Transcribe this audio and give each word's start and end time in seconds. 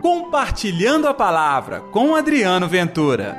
Compartilhando 0.00 1.08
a 1.08 1.14
Palavra 1.14 1.80
com 1.90 2.14
Adriano 2.14 2.68
Ventura. 2.68 3.36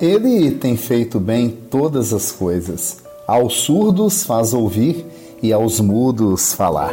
Ele 0.00 0.50
tem 0.50 0.76
feito 0.76 1.20
bem 1.20 1.48
todas 1.70 2.12
as 2.12 2.32
coisas. 2.32 2.98
Aos 3.28 3.60
surdos 3.60 4.24
faz 4.24 4.52
ouvir 4.52 5.06
e 5.40 5.52
aos 5.52 5.78
mudos 5.80 6.52
falar. 6.52 6.92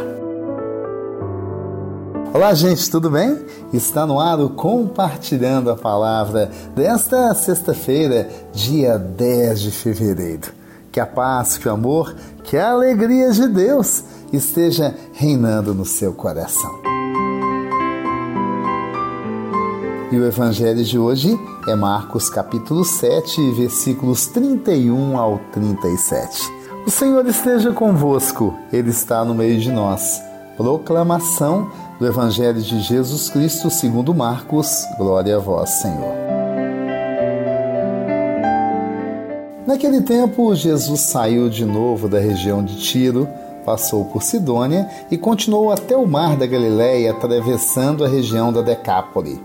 Olá, 2.32 2.54
gente, 2.54 2.88
tudo 2.88 3.10
bem? 3.10 3.38
Está 3.72 4.06
no 4.06 4.20
ar 4.20 4.40
o 4.40 4.50
Compartilhando 4.50 5.68
a 5.68 5.76
Palavra 5.76 6.50
desta 6.76 7.34
sexta-feira, 7.34 8.30
dia 8.54 8.96
10 8.96 9.60
de 9.60 9.70
fevereiro. 9.72 10.61
Que 10.92 11.00
a 11.00 11.06
paz, 11.06 11.56
que 11.56 11.66
o 11.66 11.72
amor, 11.72 12.14
que 12.44 12.56
a 12.56 12.70
alegria 12.70 13.30
de 13.32 13.48
Deus 13.48 14.04
esteja 14.30 14.94
reinando 15.14 15.74
no 15.74 15.86
seu 15.86 16.12
coração. 16.12 16.70
E 20.12 20.16
o 20.16 20.26
evangelho 20.26 20.84
de 20.84 20.98
hoje 20.98 21.34
é 21.66 21.74
Marcos 21.74 22.28
capítulo 22.28 22.84
7, 22.84 23.52
versículos 23.52 24.26
31 24.26 25.16
ao 25.16 25.38
37. 25.50 26.52
O 26.86 26.90
Senhor 26.90 27.26
esteja 27.26 27.72
convosco, 27.72 28.54
Ele 28.70 28.90
está 28.90 29.24
no 29.24 29.34
meio 29.34 29.58
de 29.58 29.72
nós. 29.72 30.20
Proclamação 30.58 31.70
do 31.98 32.06
Evangelho 32.06 32.60
de 32.60 32.82
Jesus 32.82 33.30
Cristo 33.30 33.70
segundo 33.70 34.14
Marcos. 34.14 34.84
Glória 34.98 35.36
a 35.36 35.40
vós, 35.40 35.70
Senhor. 35.70 36.31
Naquele 39.72 40.02
tempo, 40.02 40.54
Jesus 40.54 41.00
saiu 41.00 41.48
de 41.48 41.64
novo 41.64 42.06
da 42.06 42.18
região 42.20 42.62
de 42.62 42.76
Tiro, 42.76 43.26
passou 43.64 44.04
por 44.04 44.22
Sidônia 44.22 44.86
e 45.10 45.16
continuou 45.16 45.72
até 45.72 45.96
o 45.96 46.06
mar 46.06 46.36
da 46.36 46.46
Galiléia, 46.46 47.10
atravessando 47.10 48.04
a 48.04 48.08
região 48.08 48.52
da 48.52 48.60
Decápole. 48.60 49.40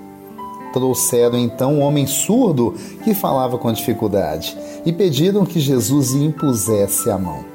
Trouxeram 0.73 1.39
então 1.39 1.75
um 1.75 1.81
homem 1.81 2.05
surdo 2.05 2.75
que 3.05 3.13
falava 3.13 3.57
com 3.57 3.71
dificuldade 3.71 4.57
e 4.85 4.91
pediram 4.91 5.45
que 5.45 5.61
Jesus 5.61 6.11
lhe 6.11 6.25
impusesse 6.25 7.09
a 7.09 7.17
mão. 7.17 7.45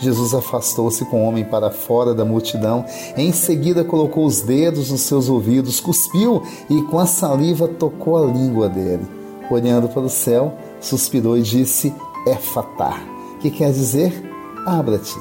Jesus 0.00 0.32
afastou-se 0.32 1.04
com 1.04 1.22
o 1.22 1.28
homem 1.28 1.44
para 1.44 1.70
fora 1.70 2.14
da 2.14 2.24
multidão, 2.24 2.86
em 3.18 3.32
seguida 3.32 3.84
colocou 3.84 4.24
os 4.24 4.40
dedos 4.40 4.90
nos 4.90 5.02
seus 5.02 5.28
ouvidos, 5.28 5.78
cuspiu 5.78 6.42
e 6.70 6.80
com 6.84 6.98
a 6.98 7.04
saliva 7.04 7.68
tocou 7.68 8.16
a 8.16 8.26
língua 8.26 8.66
dele. 8.66 9.06
Olhando 9.50 9.90
para 9.90 10.00
o 10.00 10.08
céu, 10.08 10.54
suspirou 10.80 11.36
e 11.36 11.42
disse: 11.42 11.92
Éfatá, 12.26 13.00
que 13.40 13.50
quer 13.50 13.72
dizer 13.72 14.34
abra-te. 14.66 15.16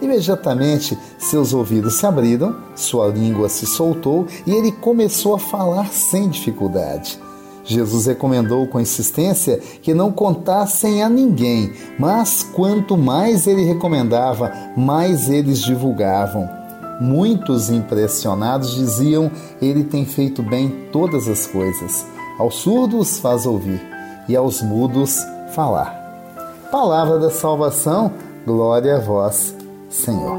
Imediatamente 0.00 0.98
seus 1.18 1.52
ouvidos 1.52 1.94
se 1.94 2.06
abriram, 2.06 2.56
sua 2.74 3.06
língua 3.06 3.48
se 3.48 3.66
soltou 3.66 4.26
e 4.44 4.52
ele 4.52 4.72
começou 4.72 5.34
a 5.34 5.38
falar 5.38 5.92
sem 5.92 6.28
dificuldade. 6.28 7.20
Jesus 7.64 8.06
recomendou 8.06 8.66
com 8.66 8.80
insistência 8.80 9.60
que 9.80 9.94
não 9.94 10.10
contassem 10.10 11.02
a 11.02 11.08
ninguém, 11.08 11.72
mas 11.96 12.42
quanto 12.42 12.96
mais 12.96 13.46
ele 13.46 13.62
recomendava, 13.62 14.52
mais 14.76 15.30
eles 15.30 15.60
divulgavam. 15.62 16.48
Muitos 17.00 17.70
impressionados 17.70 18.74
diziam: 18.74 19.30
Ele 19.60 19.84
tem 19.84 20.04
feito 20.04 20.42
bem 20.42 20.88
todas 20.90 21.28
as 21.28 21.46
coisas. 21.46 22.04
Aos 22.38 22.56
surdos 22.56 23.18
faz 23.18 23.46
ouvir 23.46 23.80
e 24.28 24.34
aos 24.34 24.60
mudos 24.60 25.18
falar. 25.54 26.01
Palavra 26.72 27.18
da 27.18 27.30
salvação, 27.30 28.10
glória 28.46 28.96
a 28.96 28.98
vós, 28.98 29.54
Senhor. 29.90 30.38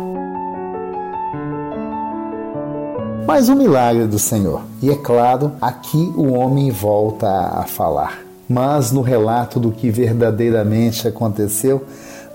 Mais 3.28 3.50
um 3.50 3.56
milagre 3.56 4.08
do 4.08 4.18
Senhor. 4.18 4.64
E 4.82 4.90
é 4.90 4.96
claro, 4.96 5.52
aqui 5.62 6.12
o 6.18 6.34
homem 6.34 6.72
volta 6.72 7.28
a 7.30 7.66
falar. 7.68 8.24
Mas 8.50 8.92
no 8.92 9.02
relato 9.02 9.60
do 9.60 9.72
que 9.72 9.92
verdadeiramente 9.92 11.08
aconteceu, 11.08 11.86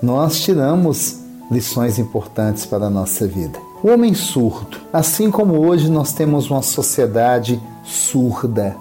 nós 0.01 0.39
tiramos 0.39 1.19
lições 1.51 1.99
importantes 1.99 2.65
para 2.65 2.85
a 2.85 2.89
nossa 2.89 3.27
vida. 3.27 3.59
O 3.83 3.89
homem 3.89 4.13
surdo, 4.13 4.77
assim 4.93 5.29
como 5.29 5.67
hoje 5.67 5.91
nós 5.91 6.13
temos 6.13 6.49
uma 6.49 6.61
sociedade 6.61 7.61
surda, 7.83 8.77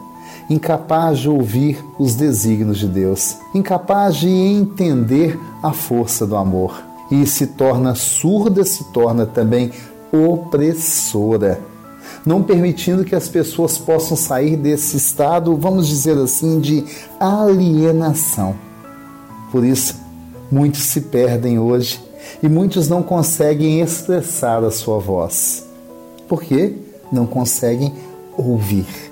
incapaz 0.49 1.19
de 1.19 1.29
ouvir 1.29 1.85
os 1.99 2.15
desígnios 2.15 2.79
de 2.79 2.89
Deus, 2.89 3.37
incapaz 3.55 4.17
de 4.17 4.29
entender 4.29 5.39
a 5.63 5.73
força 5.73 6.27
do 6.27 6.37
amor. 6.37 6.83
E 7.11 7.27
se 7.27 7.49
torna 7.49 7.95
surda, 7.95 8.65
se 8.65 8.85
torna 8.93 9.25
também 9.27 9.71
opressora, 10.13 11.61
não 12.25 12.43
permitindo 12.43 13.05
que 13.05 13.15
as 13.15 13.29
pessoas 13.29 13.79
possam 13.79 14.17
sair 14.17 14.57
desse 14.57 14.97
estado, 14.97 15.57
vamos 15.57 15.89
dizer 15.89 16.17
assim, 16.19 16.61
de 16.61 16.85
alienação. 17.19 18.55
Por 19.51 19.65
isso, 19.65 19.97
muitos 20.51 20.83
se 20.83 21.03
perdem 21.03 21.59
hoje 21.59 22.01
e 22.43 22.49
muitos 22.49 22.89
não 22.89 23.03
conseguem 23.03 23.81
expressar 23.81 24.63
a 24.63 24.71
sua 24.71 24.99
voz. 24.99 25.67
Por 26.29 26.43
quê? 26.43 26.75
Não 27.11 27.27
conseguem 27.27 27.95
ouvir. 28.37 29.08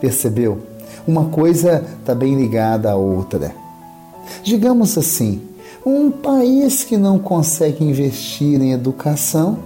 Percebeu? 0.00 0.58
Uma 1.06 1.26
coisa 1.26 1.84
está 2.00 2.14
bem 2.14 2.34
ligada 2.34 2.90
à 2.90 2.96
outra. 2.96 3.54
Digamos 4.42 4.96
assim, 4.96 5.42
um 5.84 6.10
país 6.10 6.84
que 6.84 6.96
não 6.96 7.18
consegue 7.18 7.84
investir 7.84 8.60
em 8.60 8.72
educação 8.72 9.58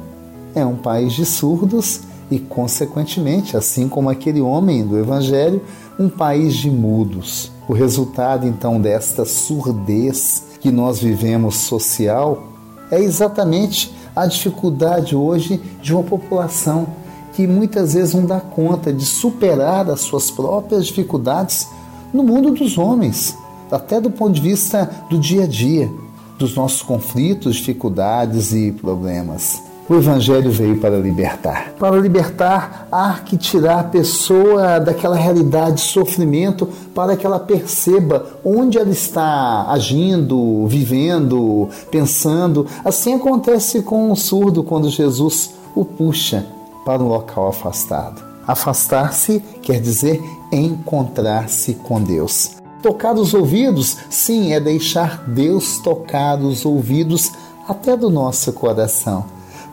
é 0.54 0.64
um 0.64 0.76
país 0.76 1.12
de 1.12 1.26
surdos 1.26 2.02
e, 2.30 2.38
consequentemente, 2.38 3.56
assim 3.56 3.88
como 3.88 4.08
aquele 4.08 4.40
homem 4.40 4.86
do 4.86 4.98
Evangelho, 4.98 5.60
um 5.98 6.08
país 6.08 6.54
de 6.54 6.70
mudos. 6.70 7.50
O 7.68 7.72
resultado, 7.72 8.46
então, 8.46 8.80
desta 8.80 9.24
surdez 9.24 10.44
que 10.60 10.70
nós 10.70 11.00
vivemos 11.00 11.56
social 11.56 12.48
é 12.90 13.00
exatamente 13.00 13.94
a 14.14 14.26
dificuldade 14.26 15.16
hoje 15.16 15.60
de 15.82 15.92
uma 15.92 16.02
população 16.02 16.86
que 17.34 17.46
muitas 17.46 17.94
vezes 17.94 18.14
não 18.14 18.24
dá 18.24 18.40
conta 18.40 18.92
de 18.92 19.04
superar 19.04 19.90
as 19.90 20.00
suas 20.00 20.30
próprias 20.30 20.86
dificuldades 20.86 21.66
no 22.12 22.22
mundo 22.22 22.52
dos 22.52 22.78
homens, 22.78 23.36
até 23.70 24.00
do 24.00 24.10
ponto 24.10 24.32
de 24.32 24.40
vista 24.40 24.88
do 25.10 25.18
dia 25.18 25.44
a 25.44 25.46
dia, 25.46 25.90
dos 26.38 26.54
nossos 26.54 26.82
conflitos, 26.82 27.56
dificuldades 27.56 28.52
e 28.52 28.70
problemas. 28.70 29.60
O 29.88 29.96
Evangelho 29.96 30.50
veio 30.50 30.78
para 30.78 30.96
libertar. 30.96 31.74
Para 31.78 31.96
libertar, 31.96 32.88
há 32.90 33.18
que 33.18 33.36
tirar 33.36 33.80
a 33.80 33.84
pessoa 33.84 34.78
daquela 34.78 35.16
realidade 35.16 35.76
de 35.76 35.82
sofrimento 35.82 36.66
para 36.94 37.16
que 37.16 37.26
ela 37.26 37.38
perceba 37.38 38.24
onde 38.42 38.78
ela 38.78 38.90
está 38.90 39.66
agindo, 39.68 40.66
vivendo, 40.68 41.68
pensando. 41.90 42.66
Assim 42.82 43.12
acontece 43.12 43.82
com 43.82 44.10
o 44.10 44.16
surdo 44.16 44.62
quando 44.62 44.88
Jesus 44.88 45.50
o 45.74 45.84
puxa 45.84 46.46
para 46.84 47.02
um 47.02 47.08
local 47.08 47.48
afastado. 47.48 48.22
Afastar-se 48.46 49.40
quer 49.62 49.80
dizer 49.80 50.22
encontrar-se 50.52 51.74
com 51.74 52.02
Deus. 52.02 52.56
Tocar 52.82 53.14
os 53.14 53.32
ouvidos, 53.32 53.96
sim, 54.10 54.52
é 54.52 54.60
deixar 54.60 55.24
Deus 55.26 55.78
tocar 55.78 56.38
os 56.38 56.66
ouvidos 56.66 57.32
até 57.66 57.96
do 57.96 58.10
nosso 58.10 58.52
coração, 58.52 59.24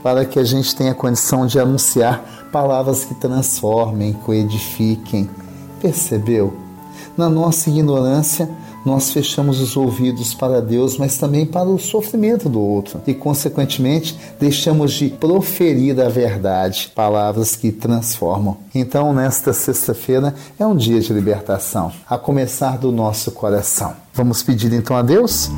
para 0.01 0.23
que 0.23 0.39
a 0.39 0.43
gente 0.45 0.73
tenha 0.73 0.95
condição 0.95 1.45
de 1.45 1.59
anunciar 1.59 2.49
palavras 2.51 3.03
que 3.03 3.13
transformem, 3.13 4.13
que 4.13 4.31
edifiquem. 4.31 5.29
Percebeu? 5.81 6.53
Na 7.17 7.29
nossa 7.29 7.69
ignorância, 7.69 8.49
nós 8.85 9.11
fechamos 9.11 9.59
os 9.59 9.77
ouvidos 9.77 10.33
para 10.33 10.61
Deus, 10.61 10.97
mas 10.97 11.17
também 11.17 11.45
para 11.45 11.69
o 11.69 11.79
sofrimento 11.79 12.49
do 12.49 12.59
outro. 12.59 13.01
E, 13.05 13.13
consequentemente, 13.13 14.17
deixamos 14.39 14.93
de 14.93 15.09
proferir 15.09 15.99
a 15.99 16.09
verdade, 16.09 16.91
palavras 16.95 17.55
que 17.55 17.71
transformam. 17.71 18.57
Então, 18.73 19.13
nesta 19.13 19.53
sexta-feira 19.53 20.33
é 20.59 20.65
um 20.65 20.75
dia 20.75 20.99
de 20.99 21.13
libertação, 21.13 21.91
a 22.09 22.17
começar 22.17 22.77
do 22.77 22.91
nosso 22.91 23.31
coração. 23.31 23.93
Vamos 24.13 24.43
pedir 24.43 24.73
então 24.73 24.95
a 24.95 25.01
Deus? 25.01 25.49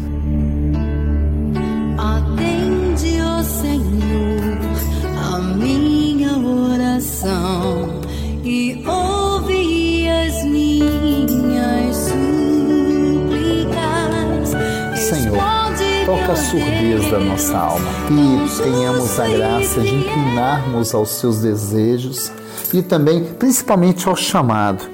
A 16.31 16.35
surdez 16.35 17.11
da 17.11 17.19
nossa 17.19 17.57
alma 17.57 17.85
e 18.09 18.63
tenhamos 18.63 19.19
a 19.19 19.27
graça 19.27 19.81
de 19.81 19.93
inclinarmos 19.93 20.95
aos 20.95 21.09
seus 21.09 21.41
desejos 21.41 22.31
e 22.73 22.81
também, 22.81 23.23
principalmente, 23.23 24.07
ao 24.07 24.15
chamado 24.15 24.85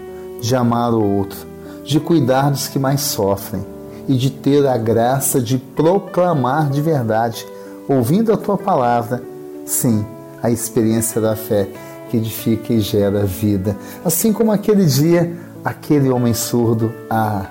de 0.42 0.56
amar 0.56 0.92
o 0.92 1.04
outro, 1.04 1.38
de 1.86 2.00
cuidar 2.00 2.50
dos 2.50 2.68
que 2.68 2.80
mais 2.80 3.02
sofrem 3.02 3.64
e 4.08 4.16
de 4.16 4.32
ter 4.32 4.66
a 4.66 4.76
graça 4.76 5.40
de 5.40 5.60
proclamar 5.60 6.70
de 6.70 6.82
verdade, 6.82 7.46
ouvindo 7.88 8.34
a 8.34 8.38
tua 8.38 8.58
palavra, 8.58 9.22
sim, 9.66 10.04
a 10.42 10.50
experiência 10.50 11.22
da 11.22 11.36
fé 11.36 11.68
que 12.10 12.18
edifica 12.18 12.74
e 12.74 12.80
gera 12.80 13.24
vida. 13.24 13.78
Assim 14.04 14.34
como 14.34 14.52
aquele 14.52 14.86
dia, 14.86 15.32
aquele 15.64 16.10
homem 16.10 16.34
surdo, 16.34 16.92
a, 17.08 17.46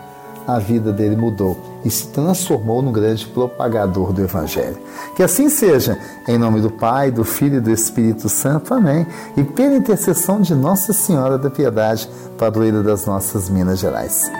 a 0.49 0.59
vida 0.59 0.91
dele 0.95 1.15
mudou 1.15 1.59
e 1.85 1.91
se 1.91 2.09
transformou 2.09 2.81
no 2.81 2.91
grande 2.91 3.27
propagador 3.27 4.15
do 4.15 4.23
Evangelho. 4.23 4.79
Que 5.15 5.23
assim 5.23 5.51
seja, 5.51 5.99
em 6.27 6.39
nome 6.39 6.63
do 6.63 6.71
Pai, 6.71 7.11
do 7.11 7.23
Filho 7.23 7.59
e 7.59 7.61
do 7.61 7.71
Espírito 7.71 8.31
Santo. 8.31 8.73
Amém. 8.73 9.07
E 9.37 9.45
pela 9.45 9.77
intercessão 9.77 10.41
de 10.41 10.55
Nossa 10.55 10.95
Senhora 10.95 11.37
da 11.37 11.51
Piedade, 11.51 12.09
padroeira 12.39 12.83
das 12.83 13.05
nossas 13.05 13.51
Minas 13.51 13.79
Gerais 13.79 14.31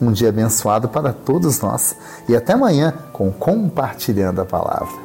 um 0.00 0.10
dia 0.10 0.30
abençoado 0.30 0.88
para 0.88 1.12
todos 1.12 1.60
nós 1.60 1.94
e 2.26 2.34
até 2.34 2.54
amanhã 2.54 2.94
com 3.12 3.30
Compartilhando 3.30 4.40
a 4.40 4.46
Palavra. 4.46 4.98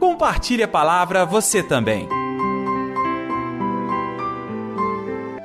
Compartilhe 0.00 0.62
a 0.62 0.68
palavra 0.68 1.26
você 1.26 1.62
também. 1.62 2.08